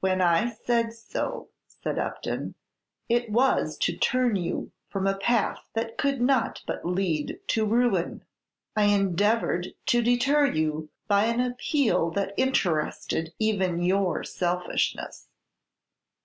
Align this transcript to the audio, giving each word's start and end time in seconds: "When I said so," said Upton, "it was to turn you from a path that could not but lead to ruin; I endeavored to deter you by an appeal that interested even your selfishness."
"When 0.00 0.20
I 0.20 0.50
said 0.50 0.92
so," 0.94 1.50
said 1.68 1.96
Upton, 1.96 2.56
"it 3.08 3.30
was 3.30 3.78
to 3.78 3.96
turn 3.96 4.34
you 4.34 4.72
from 4.88 5.06
a 5.06 5.16
path 5.16 5.60
that 5.74 5.96
could 5.96 6.20
not 6.20 6.60
but 6.66 6.84
lead 6.84 7.38
to 7.46 7.64
ruin; 7.64 8.24
I 8.74 8.86
endeavored 8.86 9.68
to 9.86 10.02
deter 10.02 10.46
you 10.46 10.88
by 11.06 11.26
an 11.26 11.38
appeal 11.38 12.10
that 12.14 12.34
interested 12.36 13.32
even 13.38 13.80
your 13.80 14.24
selfishness." 14.24 15.28